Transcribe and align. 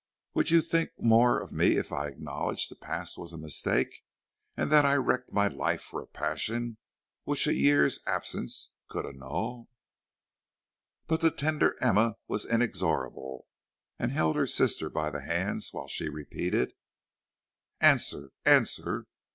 Would 0.33 0.49
you 0.49 0.61
think 0.63 0.89
more 0.97 1.39
of 1.39 1.51
me 1.51 1.77
if 1.77 1.91
I 1.91 2.07
acknowledged 2.07 2.71
the 2.71 2.75
past 2.75 3.19
was 3.19 3.33
a 3.33 3.37
mistake, 3.37 4.01
and 4.57 4.71
that 4.71 4.83
I 4.83 4.95
wrecked 4.95 5.31
my 5.31 5.47
life 5.47 5.83
for 5.83 6.01
a 6.01 6.07
passion 6.07 6.77
which 7.23 7.45
a 7.45 7.53
year's 7.53 7.99
absence 8.07 8.71
could 8.87 9.05
annul." 9.05 9.69
But 11.05 11.21
the 11.21 11.29
tender 11.29 11.75
Emma 11.79 12.15
was 12.27 12.47
inexorable, 12.47 13.45
and 13.99 14.11
held 14.11 14.37
her 14.37 14.47
sister 14.47 14.89
by 14.89 15.11
the 15.11 15.21
hands 15.21 15.71
while 15.71 15.87
she 15.87 16.09
repeated. 16.09 16.73
"Answer, 17.79 18.31
answer! 18.43 19.05